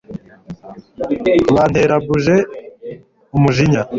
[1.55, 2.35] bantera buje
[3.35, 3.81] umujinya